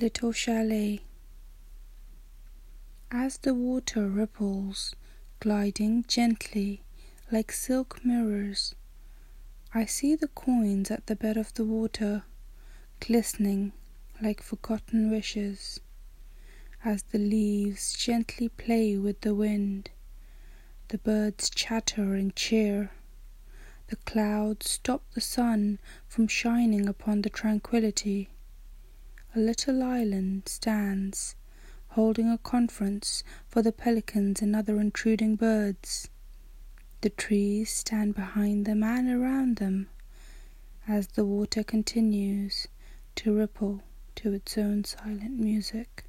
Little 0.00 0.30
Chalet. 0.30 1.00
As 3.10 3.38
the 3.38 3.52
water 3.52 4.08
ripples, 4.08 4.94
gliding 5.40 6.04
gently 6.06 6.84
like 7.32 7.50
silk 7.50 8.04
mirrors, 8.04 8.76
I 9.74 9.86
see 9.86 10.14
the 10.14 10.28
coins 10.28 10.92
at 10.92 11.08
the 11.08 11.16
bed 11.16 11.36
of 11.36 11.52
the 11.54 11.64
water, 11.64 12.22
glistening 13.00 13.72
like 14.22 14.40
forgotten 14.40 15.10
wishes. 15.10 15.80
As 16.84 17.02
the 17.02 17.18
leaves 17.18 17.92
gently 17.94 18.48
play 18.50 18.96
with 18.96 19.22
the 19.22 19.34
wind, 19.34 19.90
the 20.90 20.98
birds 20.98 21.50
chatter 21.50 22.14
and 22.14 22.36
cheer, 22.36 22.92
the 23.88 23.96
clouds 23.96 24.70
stop 24.70 25.02
the 25.14 25.20
sun 25.20 25.80
from 26.06 26.28
shining 26.28 26.88
upon 26.88 27.22
the 27.22 27.30
tranquillity 27.30 28.30
a 29.34 29.38
little 29.38 29.82
island 29.82 30.48
stands, 30.48 31.34
holding 31.88 32.30
a 32.30 32.38
conference 32.38 33.22
for 33.46 33.62
the 33.62 33.72
pelicans 33.72 34.40
and 34.42 34.56
other 34.56 34.80
intruding 34.80 35.36
birds. 35.36 36.08
The 37.00 37.10
trees 37.10 37.70
stand 37.70 38.14
behind 38.14 38.64
them 38.66 38.82
and 38.82 39.08
around 39.08 39.56
them 39.56 39.88
as 40.88 41.08
the 41.08 41.24
water 41.24 41.62
continues 41.62 42.66
to 43.16 43.34
ripple 43.34 43.82
to 44.16 44.32
its 44.32 44.56
own 44.56 44.84
silent 44.84 45.38
music. 45.38 46.07